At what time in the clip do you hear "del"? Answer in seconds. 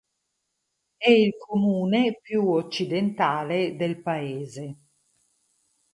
3.75-4.01